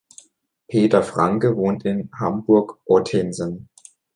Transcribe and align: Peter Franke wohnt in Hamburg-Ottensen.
Peter 0.67 1.03
Franke 1.03 1.55
wohnt 1.55 1.85
in 1.85 2.09
Hamburg-Ottensen. 2.19 3.69